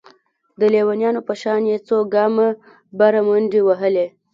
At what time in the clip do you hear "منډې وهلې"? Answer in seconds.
3.27-4.07